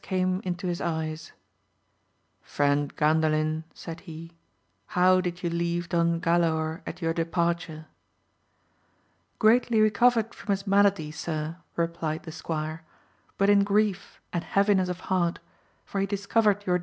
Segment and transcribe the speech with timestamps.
[0.09, 1.31] me into his eyes:
[2.41, 4.31] Friend Gandalin, said he,
[4.87, 7.85] how did you leave Don Galaor at your departure]
[9.37, 12.83] Greatly recovered from his malady, sir, repHed the squire,
[13.37, 15.37] but in grief, and heaviness of heart,
[15.85, 16.79] for he discovered your!